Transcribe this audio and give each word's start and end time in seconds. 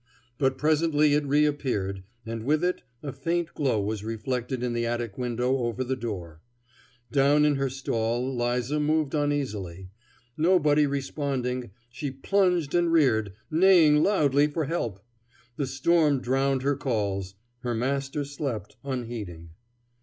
But 0.39 0.57
presently 0.57 1.13
it 1.13 1.27
reappeared, 1.27 2.03
and 2.25 2.43
with 2.43 2.63
it 2.63 2.81
a 3.03 3.13
faint 3.13 3.53
glow 3.53 3.79
was 3.79 4.03
reflected 4.03 4.63
in 4.63 4.73
the 4.73 4.83
attic 4.83 5.15
window 5.15 5.57
over 5.57 5.83
the 5.83 5.95
door. 5.95 6.41
Down 7.11 7.45
in 7.45 7.57
her 7.57 7.69
stall 7.69 8.35
'Liza 8.35 8.79
moved 8.79 9.13
uneasily. 9.13 9.91
Nobody 10.35 10.87
responding, 10.87 11.69
she 11.91 12.09
plunged 12.09 12.73
and 12.73 12.91
reared, 12.91 13.33
neighing 13.51 14.01
loudly 14.01 14.47
for 14.47 14.65
help. 14.65 15.05
The 15.57 15.67
storm 15.67 16.19
drowned 16.19 16.63
her 16.63 16.75
calls; 16.75 17.35
her 17.59 17.75
master 17.75 18.25
slept, 18.25 18.77
unheeding. 18.83 19.51